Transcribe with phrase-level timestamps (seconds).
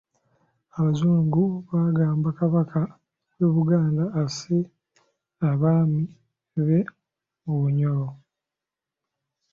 [0.77, 2.79] Abazungu baagamba Kabaka
[3.37, 4.57] w'e Buganda asse
[5.49, 6.01] abaami
[6.65, 6.79] be
[7.43, 8.09] mu Bunyoro.